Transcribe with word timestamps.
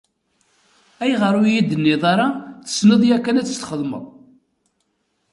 Ayɣer 1.03 1.33
ur 1.39 1.45
iyi-d-tenniḍ 1.47 2.03
ara 2.13 2.27
tessneḍ 2.65 3.01
yakan 3.09 3.39
ad 3.39 3.45
t-txedmeḍ? 3.47 4.05